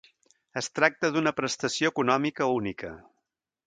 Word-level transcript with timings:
Es 0.61 0.69
tracta 0.79 1.13
d'una 1.17 1.35
prestació 1.41 1.95
econòmica 1.95 2.53
única. 2.59 2.95